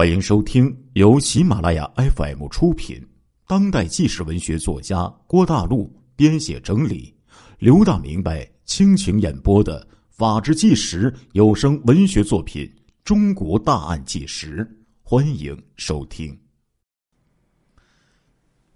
[0.00, 3.06] 欢迎收听由喜马拉雅 FM 出品、
[3.46, 7.14] 当代纪实文学作家郭大陆编写整理、
[7.58, 12.64] 刘大明白倾情演播的《法制纪实》有声文学作品
[13.04, 14.64] 《中国大案纪实》，
[15.02, 16.34] 欢迎收听。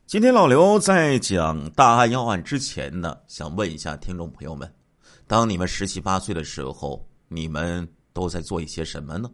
[0.05, 4.71] 今天老刘在讲大案要案之前呢，想问一下听众朋友们：
[5.27, 9.31] 当你们十七八岁的时候，你们都在做一些什么呢？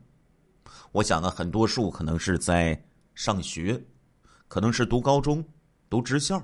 [0.93, 2.81] 我想呢，很多数可能是在
[3.15, 3.81] 上学，
[4.49, 5.45] 可能是读高中、
[5.89, 6.43] 读职校，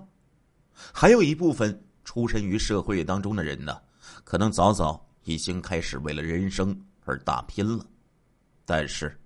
[0.92, 3.76] 还有一部分出身于社会当中的人呢，
[4.22, 7.84] 可能早早已经开始为了人生而打拼了。
[8.64, 9.18] 但是，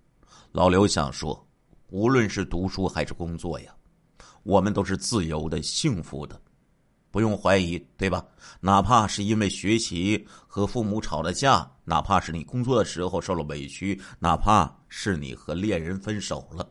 [0.53, 1.47] 老刘想说，
[1.89, 3.75] 无论是读书还是工作呀，
[4.43, 6.41] 我们都是自由的、幸福的。
[7.11, 8.25] 不用怀疑，对吧？
[8.61, 16.69] 哪怕是因为学习和父母吵了架，哪怕是你工作的时候受了委屈，哪怕是你和恋人分手了，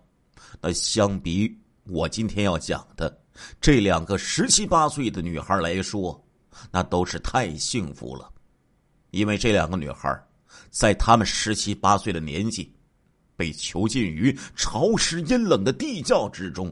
[0.62, 1.54] 那相比
[1.86, 3.22] 我今天要讲的
[3.60, 6.24] 这两个十七八岁的女孩来说，
[6.72, 8.32] 那都是太幸福了。
[9.12, 10.16] 因为这两个女孩，
[10.70, 12.72] 在她们十七八岁的年纪，
[13.36, 16.72] 被囚禁于潮湿阴冷的地窖之中。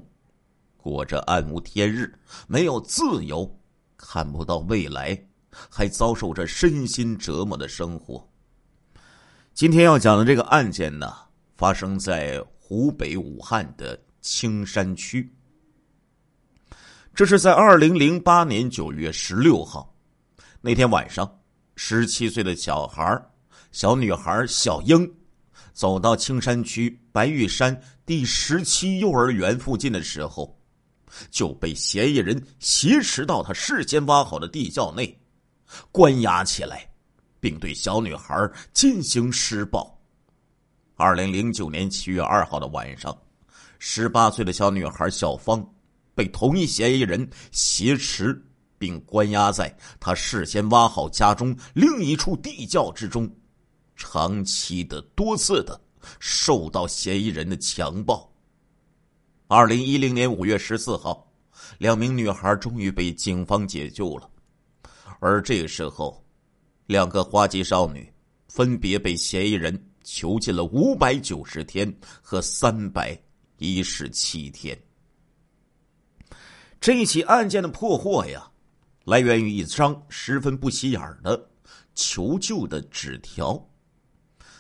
[0.78, 2.14] 过着暗无天日、
[2.48, 3.60] 没有自由、
[3.98, 5.20] 看不到未来，
[5.70, 8.26] 还遭受着身心折磨的生活。
[9.54, 11.14] 今天要讲的这个案件呢，
[11.56, 15.34] 发生在湖北武汉的青山区。
[17.14, 19.92] 这是在二零零八年九月十六号
[20.62, 21.40] 那天晚上，
[21.76, 23.20] 十七岁的小孩
[23.72, 25.12] 小女孩小英，
[25.74, 30.57] 走到青山区白玉山第十七幼儿园附近的时候。
[31.30, 35.20] 就被嫌疑人挟持到他事先挖好的地窖内，
[35.92, 36.90] 关押起来，
[37.40, 40.00] 并对小女孩进行施暴。
[40.96, 43.16] 二零零九年七月二号的晚上，
[43.80, 45.64] 十八岁的小女孩小芳
[46.16, 48.40] 被同一嫌疑人挟持，
[48.80, 53.30] 并关押在他事先挖好家中另一处地窖之中，
[53.96, 55.80] 长期的、多次的
[56.20, 58.32] 受到嫌疑人的强暴。
[59.50, 61.26] 二零一零年五月十四号，
[61.78, 64.30] 两名女孩终于被警方解救了。
[65.22, 66.22] 而这个时候，
[66.86, 68.12] 两个花季少女
[68.50, 73.18] 分别被嫌疑人囚禁了五百九十天和三百
[73.58, 74.78] 一十七天。
[76.82, 78.52] 这起案件的破获呀，
[79.06, 81.50] 来源于一张十分不起眼的
[81.96, 83.66] 求救的纸条。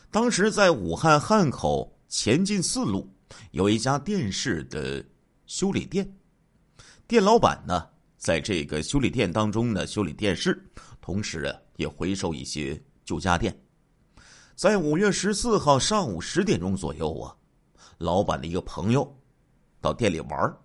[0.09, 3.05] 当时在武汉汉口前进四路。
[3.51, 5.03] 有一家电视的
[5.45, 6.17] 修理店，
[7.07, 10.61] 店老板呢，在这个修理店当中呢修理电视，
[11.01, 13.57] 同时啊也回收一些旧家电。
[14.55, 17.35] 在五月十四号上午十点钟左右啊，
[17.97, 19.19] 老板的一个朋友
[19.79, 20.57] 到店里玩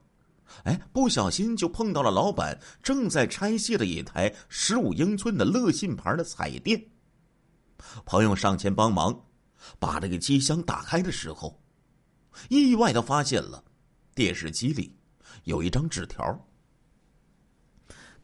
[0.65, 6.83] 哎，不小心就碰到了老板正在拆卸的一台十五英寸的乐信牌的彩电。
[8.05, 9.19] 朋友上前帮忙，
[9.79, 11.62] 把这个机箱打开的时候。
[12.49, 13.63] 意外的发现了，
[14.15, 14.97] 电视机里
[15.45, 16.47] 有一张纸条。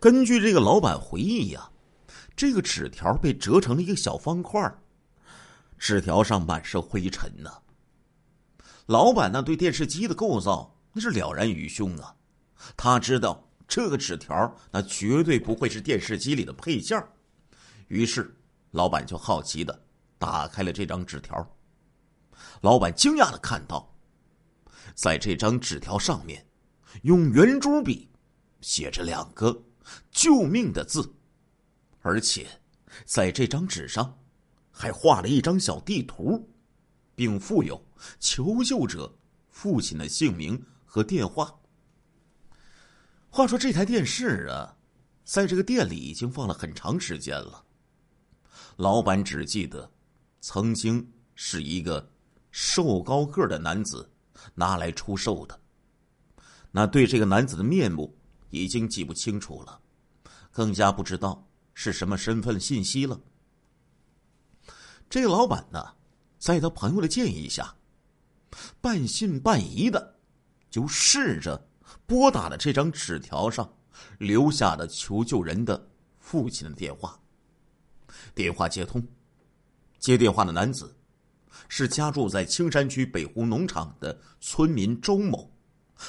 [0.00, 1.70] 根据这个老板回忆呀，
[2.36, 4.72] 这个纸条被折成了一个小方块
[5.78, 7.50] 纸条上满是灰尘呢。
[8.86, 12.14] 老板呢对电视机的构造那是了然于胸啊，
[12.76, 17.02] 他知道这个纸条那绝对不会是电视机里的配件
[17.88, 18.34] 于是
[18.70, 19.82] 老板就好奇的
[20.18, 21.46] 打开了这张纸条。
[22.60, 23.92] 老板惊讶的看到。
[24.98, 26.44] 在这张纸条上面，
[27.02, 28.10] 用圆珠笔
[28.60, 29.56] 写着两个
[30.10, 31.08] “救命”的字，
[32.00, 32.48] 而且
[33.04, 34.18] 在这张纸上
[34.72, 36.50] 还画了一张小地图，
[37.14, 37.80] 并附有
[38.18, 39.16] 求救者
[39.50, 41.56] 父亲的姓名和电话。
[43.28, 44.76] 话说这台电视啊，
[45.22, 47.64] 在这个店里已经放了很长时间了。
[48.78, 49.92] 老板只记得，
[50.40, 52.12] 曾经是一个
[52.50, 54.10] 瘦高个的男子。
[54.54, 55.60] 拿来出售的，
[56.70, 58.16] 那对这个男子的面目
[58.50, 59.80] 已经记不清楚了，
[60.50, 63.20] 更加不知道是什么身份信息了。
[65.08, 65.94] 这老板呢，
[66.38, 67.74] 在他朋友的建议下，
[68.80, 70.16] 半信半疑的，
[70.70, 71.68] 就试着
[72.06, 73.72] 拨打了这张纸条上
[74.18, 77.18] 留下的求救人的父亲的电话。
[78.34, 79.06] 电话接通，
[79.98, 80.94] 接电话的男子。
[81.68, 85.50] 是家住在青山区北湖农场的村民周某，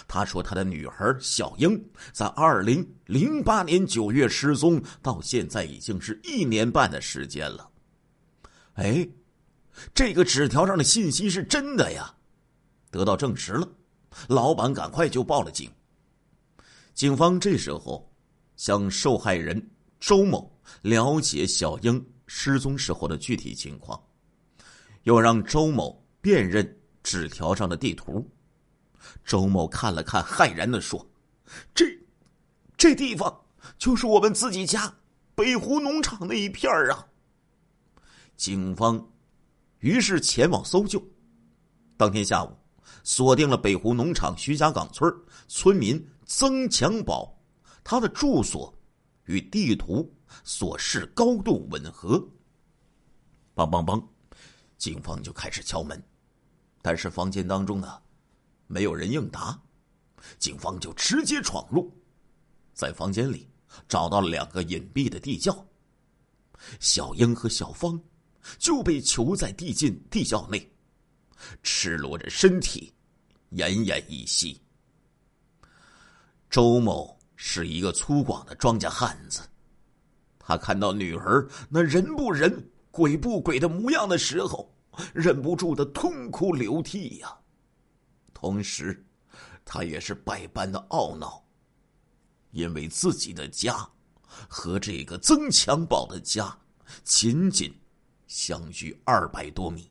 [0.07, 7.69] 他说他的女儿小英在二零零八年九月失踪，到现在已经是一年半的时间了。
[8.73, 9.07] 哎，
[9.93, 12.13] 这个纸条上的信息是真的呀！
[12.91, 13.67] 得到证实了，
[14.27, 15.69] 老板赶快就报了警。
[16.93, 18.11] 警方这时候
[18.57, 19.69] 向受害人
[19.99, 20.51] 周某
[20.81, 24.01] 了解小英失踪时候的具体情况，
[25.03, 28.27] 又让周某辨认纸条上的地图。
[29.23, 31.05] 周某看了看，骇然的说
[31.73, 31.85] ：“这，
[32.77, 33.45] 这地方
[33.77, 34.93] 就是我们自己家
[35.35, 37.07] 北湖农场那一片啊！”
[38.35, 39.11] 警方
[39.79, 41.01] 于是前往搜救。
[41.97, 42.51] 当天下午，
[43.03, 45.13] 锁定了北湖农场徐家岗村
[45.47, 47.37] 村民曾强宝，
[47.83, 48.73] 他的住所
[49.25, 50.09] 与地图
[50.43, 52.17] 所示高度吻合。
[53.55, 54.01] 梆梆梆，
[54.79, 56.01] 警方就开始敲门，
[56.81, 58.01] 但是房间当中呢，
[58.65, 59.61] 没有人应答，
[60.39, 61.93] 警方就直接闯入，
[62.73, 63.47] 在房间里
[63.87, 65.67] 找到了两个隐蔽的地窖，
[66.79, 68.01] 小英和小芳
[68.57, 70.67] 就被囚在地进地窖内。
[71.61, 72.93] 赤裸着身体，
[73.51, 74.61] 奄奄一息。
[76.49, 79.41] 周某是一个粗犷的庄稼汉子，
[80.39, 84.69] 他看到女儿那人不人、鬼不鬼的模样的时候，
[85.13, 87.33] 忍不住的痛哭流涕呀。
[88.33, 89.05] 同时，
[89.63, 91.41] 他也是百般的懊恼，
[92.51, 93.89] 因为自己的家
[94.49, 96.53] 和这个曾强宝的家
[97.05, 97.73] 仅仅
[98.27, 99.89] 相距二百多米。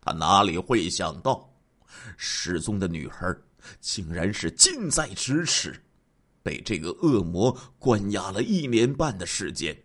[0.00, 1.52] 他哪里会想到，
[2.16, 3.36] 失踪的女孩
[3.80, 5.82] 竟然是近在咫尺，
[6.40, 9.76] 被这个恶魔关押了一年半的时间。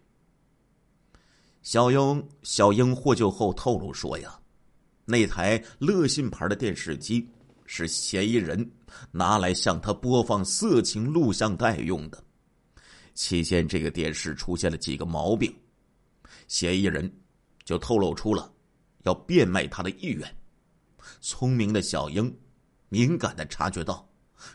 [1.68, 4.40] 小英小英获救后透露说：“呀，
[5.04, 7.30] 那台乐信牌的电视机
[7.66, 8.72] 是嫌疑人
[9.12, 12.24] 拿来向他播放色情录像带用的。
[13.16, 15.54] 期间，这个电视出现了几个毛病，
[16.48, 17.14] 嫌疑人
[17.66, 18.50] 就透露出了。”
[19.04, 20.38] 要变卖他的意愿，
[21.20, 22.34] 聪明的小英
[22.88, 24.10] 敏感的察觉到，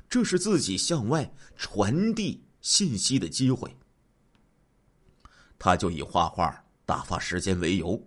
[0.09, 3.71] 这是自己向外传递信息的机会。
[5.59, 6.62] 他就以画画
[6.93, 7.99] 打发时间为由，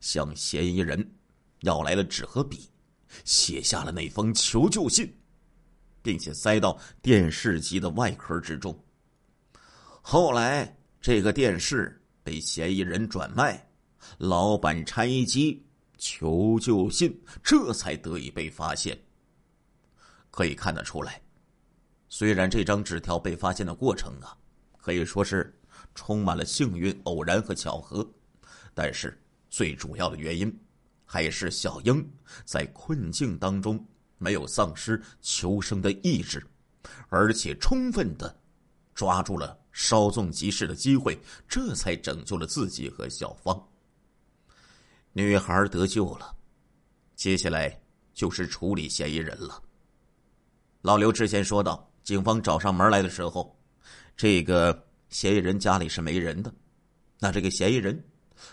[0.00, 1.02] 向嫌疑人
[1.60, 2.68] 要来了纸和笔，
[3.24, 5.10] 写下了那封求救信，
[6.02, 8.78] 并且塞到电视机的外壳之中。
[10.02, 13.66] 后来，这个电视被嫌疑人转卖，
[14.18, 15.64] 老板拆机。
[15.96, 18.98] 求救信这才得以被发现。
[20.30, 21.18] 可以看得出来，
[22.10, 24.36] 虽然这张纸条被发现的过程啊，
[24.76, 25.58] 可以说是
[25.94, 28.06] 充满了幸运、偶然和巧合，
[28.74, 29.16] 但是
[29.48, 30.52] 最主要的原因
[31.04, 32.04] 还是小英
[32.44, 33.82] 在困境当中
[34.18, 36.44] 没有丧失求生的意志，
[37.08, 38.36] 而且充分的
[38.94, 41.18] 抓住了稍纵即逝的机会，
[41.48, 43.68] 这才拯救了自己和小芳。
[45.12, 46.34] 女孩得救了，
[47.14, 47.80] 接下来
[48.12, 49.62] 就是处理嫌疑人了。
[50.82, 53.56] 老刘之前说到，警方找上门来的时候，
[54.16, 56.52] 这个嫌疑人家里是没人的，
[57.18, 58.04] 那这个嫌疑人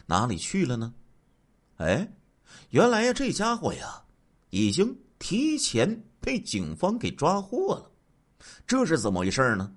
[0.05, 0.93] 哪里去了呢？
[1.77, 2.11] 哎，
[2.69, 4.03] 原来呀，这家伙呀，
[4.49, 7.91] 已经提前被警方给抓获了，
[8.65, 9.73] 这是怎么回事呢？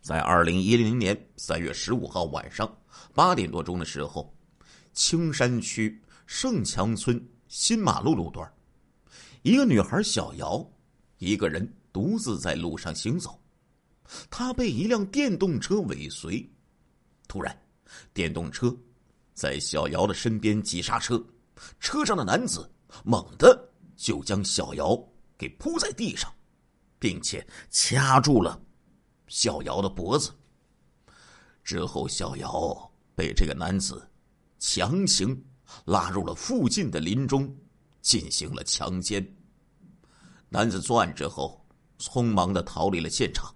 [0.00, 2.76] 在二零一零年三月十五号晚上
[3.14, 4.32] 八点多钟的时候。
[4.98, 8.50] 青山区盛强村新马路路段，
[9.42, 10.66] 一个女孩小姚，
[11.18, 13.38] 一个人独自在路上行走。
[14.30, 16.50] 她被一辆电动车尾随，
[17.28, 17.54] 突然，
[18.12, 18.74] 电动车
[19.34, 21.24] 在小姚的身边急刹车，
[21.80, 22.70] 车上的男子
[23.04, 24.96] 猛地就将小姚
[25.36, 26.32] 给扑在地上，
[26.98, 28.60] 并且掐住了
[29.28, 30.30] 小姚的脖子。
[31.62, 34.08] 之后，小姚被这个男子。
[34.58, 35.38] 强行
[35.84, 37.54] 拉入了附近的林中，
[38.00, 39.24] 进行了强奸。
[40.48, 41.62] 男子作案之后，
[41.98, 43.54] 匆忙的逃离了现场。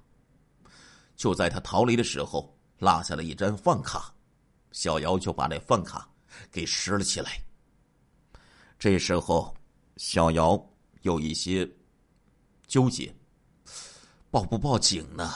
[1.17, 4.15] 就在他逃离的时候，落下了一张饭卡，
[4.73, 6.09] 小姚就把那饭卡
[6.51, 7.43] 给拾了起来。
[8.79, 9.55] 这时候，
[9.97, 10.63] 小姚
[11.03, 11.71] 有一些
[12.67, 13.15] 纠结：
[14.31, 15.33] 报不报警呢？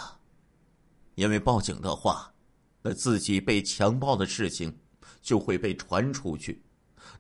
[1.15, 2.33] 因为报警的话，
[2.83, 4.79] 那自己被强暴的事情。
[5.21, 6.63] 就会被传出去，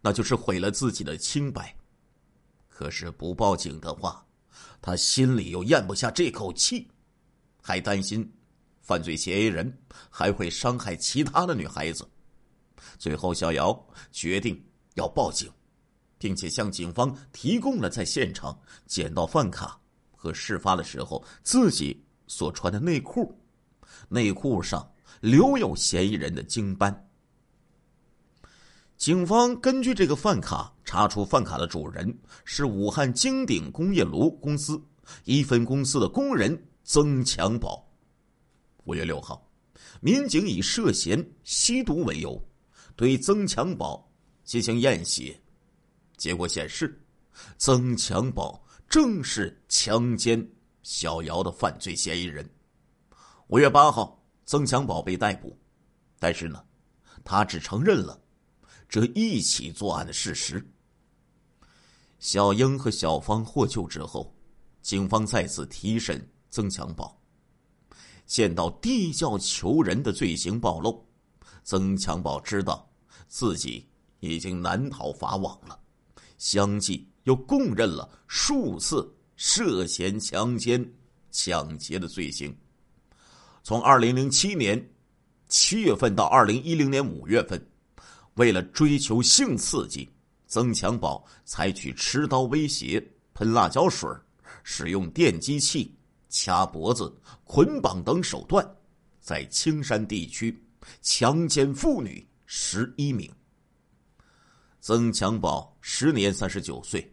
[0.02, 1.74] 那就是毁了自己的清白。
[2.68, 4.26] 可是不报警的话，
[4.82, 6.86] 他心里又咽不下这口气，
[7.62, 8.30] 还担心
[8.84, 9.76] 犯罪嫌疑人
[10.10, 12.06] 还会伤害其他的女孩子。
[12.98, 13.74] 最后，小姚
[14.12, 14.62] 决定
[14.94, 15.50] 要报警，
[16.18, 19.80] 并且向警方提供了在现场捡到饭卡
[20.14, 23.34] 和事发的时候自己所穿的内裤，
[24.08, 24.86] 内裤上
[25.20, 27.08] 留有嫌疑人的精斑。
[28.98, 34.80] 警方根据这个饭卡查出，饭卡的主人是武汉金鼎工业炉公司
[35.24, 37.83] 一分公司的工人曾强宝。
[38.84, 39.50] 五月六号，
[40.00, 42.42] 民警以涉嫌吸毒为由，
[42.96, 44.10] 对曾强宝
[44.44, 45.40] 进行验血，
[46.16, 47.02] 结果显示，
[47.56, 50.46] 曾强宝正是强奸
[50.82, 52.48] 小姚的犯罪嫌疑人。
[53.48, 55.58] 五月八号，曾强宝被逮捕，
[56.18, 56.62] 但是呢，
[57.24, 58.20] 他只承认了。
[58.86, 60.64] 这一起作案的事实。
[62.18, 64.32] 小英和小芳获救之后，
[64.82, 67.18] 警方再次提审曾强宝。
[68.26, 71.04] 见到地窖求人的罪行暴露，
[71.62, 72.88] 曾强宝知道
[73.28, 73.86] 自己
[74.20, 75.78] 已经难逃法网了，
[76.38, 80.84] 相继又供认了数次涉嫌强奸、
[81.30, 82.56] 抢劫的罪行。
[83.62, 84.90] 从二零零七年
[85.48, 87.64] 七月份到二零一零年五月份。
[88.34, 90.10] 为了追求性刺激，
[90.48, 93.00] 曾强宝采取持刀威胁、
[93.32, 94.10] 喷辣椒水、
[94.64, 95.94] 使用电击器、
[96.36, 98.68] 掐脖子、捆绑等手段，
[99.20, 100.60] 在青山地区
[101.00, 103.32] 强奸妇女十一名。
[104.80, 107.08] 曾强宝时年三十九岁，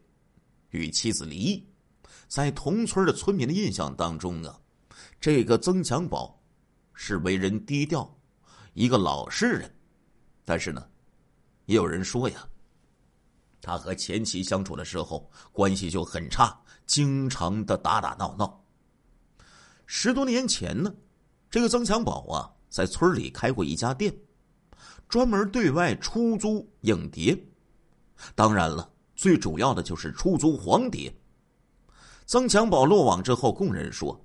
[0.71, 1.63] 与妻子离异。
[2.27, 4.59] 在同村的村民的印象当中呢，
[5.19, 6.41] 这个曾强宝
[6.95, 8.11] 是为人低调，
[8.73, 9.71] 一个老实人。
[10.43, 10.83] 但是呢。
[11.67, 12.45] 也有人说呀，
[13.61, 18.60] 他和前妻相处的时候关系就很差，经常的打打闹闹。
[19.93, 20.95] 十多年前呢，
[21.49, 24.15] 这个曾强宝啊，在村里开过一家店，
[25.09, 27.37] 专门对外出租影碟。
[28.33, 31.13] 当然了，最主要的就是出租黄碟。
[32.25, 34.17] 曾强宝落网之后，供认说，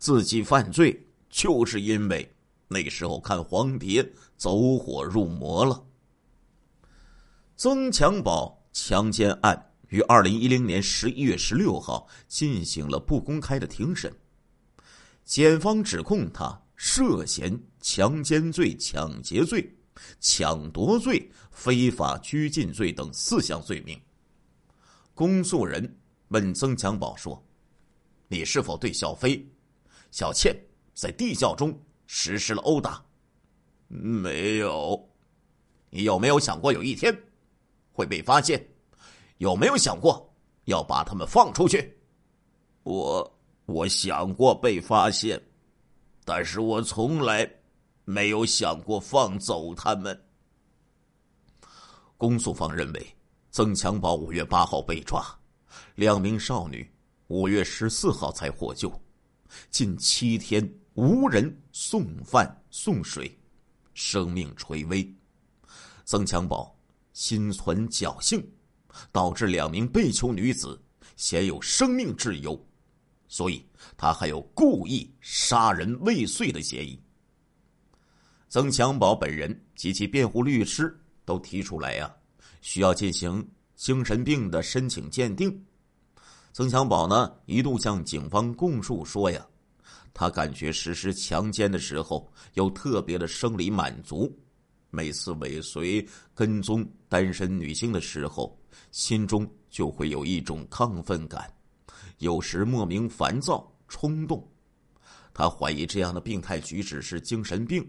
[0.00, 2.28] 自己犯罪就是因为
[2.66, 4.04] 那时候看黄碟
[4.36, 5.80] 走火入魔了。
[7.56, 14.12] 曾强宝强奸案于二零一零年十一月十六号进行了不公开的庭审，
[15.24, 19.74] 检方指控他涉嫌强奸罪、抢劫罪、
[20.20, 24.00] 抢夺罪、非法拘禁罪等四项罪名。
[25.14, 25.96] 公诉人
[26.28, 27.42] 问曾强宝说
[28.28, 29.46] ：“你是否对小飞、
[30.10, 30.54] 小倩
[30.92, 33.04] 在地窖中实施了殴打
[33.88, 35.08] ？”“没有。
[35.90, 37.16] ”“你有没有想过有一天？”
[37.92, 38.68] 会被发现，
[39.38, 41.96] 有没有想过要把他们放出去？
[42.82, 43.33] 我
[43.66, 45.40] 我想过被发现，
[46.24, 47.50] 但是我从来
[48.04, 50.18] 没有想过放走他们。
[52.16, 53.16] 公诉方认为，
[53.50, 55.24] 曾强宝五月八号被抓，
[55.94, 56.88] 两名少女
[57.28, 58.92] 五月十四号才获救，
[59.70, 63.36] 近七天无人送饭送水，
[63.92, 65.14] 生命垂危。
[66.04, 66.72] 曾强宝。
[67.14, 68.44] 心存侥幸，
[69.12, 70.82] 导致两名被囚女子
[71.14, 72.60] 鲜有生命之忧，
[73.28, 73.64] 所以
[73.96, 77.00] 他还有故意杀人未遂的嫌疑。
[78.48, 82.14] 曾强宝本人及其辩护律师都提出来呀，
[82.60, 85.64] 需要进行精神病的申请鉴定。
[86.52, 89.44] 曾强宝呢一度向警方供述说呀，
[90.12, 94.32] 他感觉实施强奸的时候有特别的生理满足。
[94.90, 98.56] 每次尾随跟踪单身女性的时候，
[98.92, 101.52] 心中就会有一种亢奋感，
[102.18, 104.46] 有时莫名烦躁冲动。
[105.32, 107.84] 他怀疑这样的病态举止是精神病。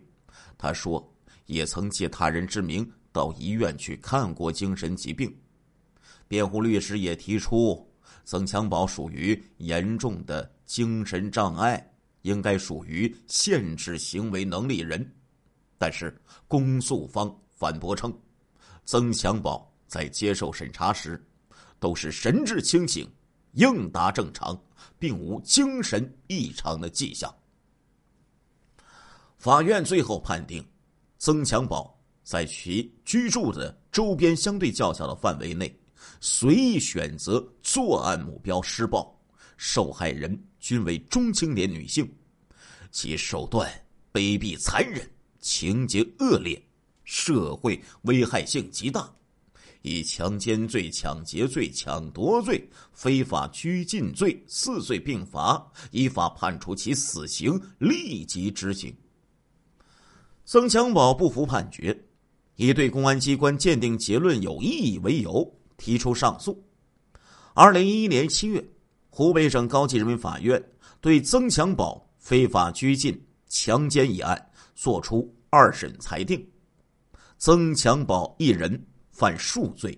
[0.57, 1.13] 他说，
[1.45, 5.33] 也曾借他人之名到医院去看过精神疾病。
[6.27, 7.87] 辩护律师也提出，
[8.23, 15.07] 曾强宝属于严重的精神障碍，应该属于限制行为能力人。
[15.77, 18.11] 但是，公诉方反驳称，
[18.85, 21.23] 曾强宝在接受审查时，
[21.79, 23.07] 都是神志清醒、
[23.55, 24.57] 应答正常，
[24.97, 27.33] 并无精神异常的迹象。
[29.37, 30.65] 法院最后判定，
[31.17, 35.77] 曾强宝在其居住的周边相对较小的范围内，
[36.21, 39.19] 随意选择作案目标施暴，
[39.57, 42.09] 受害人均为中青年女性，
[42.91, 43.69] 其手段
[44.13, 45.09] 卑鄙残忍。
[45.39, 46.59] 情节恶劣，
[47.03, 49.13] 社会危害性极大，
[49.85, 58.91] 以强奸罪、抢劫罪、抢夺罪、非法拘禁罪四罪并罚，依法判处其死刑，立即执行。
[60.43, 61.95] 曾强宝不服判决，
[62.55, 66.59] 以对公安机关鉴定结论有异议为由提出上诉。
[67.53, 68.67] 二零一一年七月，
[69.11, 70.61] 湖北省高级人民法院
[70.99, 75.31] 对曾强宝非法拘禁、强奸一案作出。
[75.51, 76.45] 二审裁定，
[77.37, 78.83] 曾强宝一人
[79.15, 79.97] 犯数罪，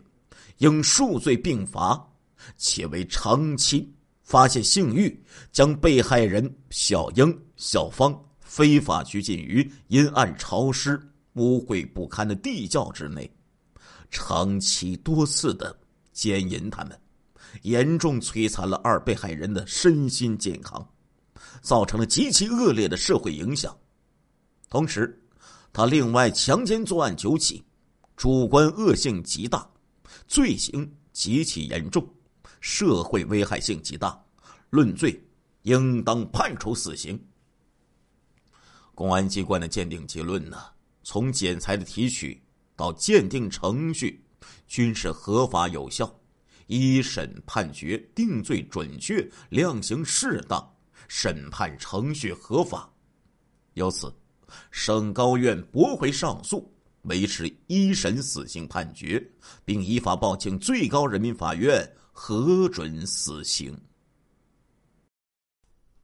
[0.60, 2.08] 应数罪并罚，
[2.56, 3.92] 且为长期。
[4.22, 11.02] 发现性欲，将被害人小英、小芳非法拘禁于阴暗潮湿、
[11.36, 13.32] 污秽不堪的地窖之内，
[14.12, 15.74] 长期多次的
[16.12, 17.00] 奸淫他们，
[17.62, 20.86] 严重摧残了二被害人的身心健康，
[21.62, 23.74] 造成了极其恶劣的社会影响。
[24.70, 25.18] 同时，
[25.72, 27.64] 他另外强奸作案九起，
[28.18, 29.70] 主观恶性极大，
[30.28, 32.06] 罪行极其严重。
[32.60, 34.20] 社会危害性极大，
[34.72, 35.24] 论罪
[35.62, 37.24] 应当判处死刑。
[38.96, 40.58] 公安机关的鉴定结论呢？
[41.04, 42.42] 从检材的提取
[42.76, 44.26] 到鉴定程序，
[44.68, 46.20] 均是合法有效，
[46.66, 50.76] 一审判决定罪准确，量刑适当，
[51.08, 52.92] 审判程序合法。
[53.76, 54.12] 由此，
[54.72, 56.74] 省高院驳回上诉。
[57.08, 59.22] 维持一审死刑判决，
[59.66, 63.78] 并依法报请最高人民法院核准死刑。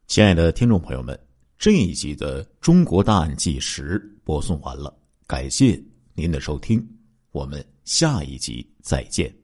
[0.06, 1.18] 亲爱的听众朋友们，
[1.58, 4.94] 这一集的《中国大案纪实》播送完了，
[5.26, 5.82] 感谢
[6.14, 6.86] 您的收听，
[7.32, 9.43] 我们下一集再见。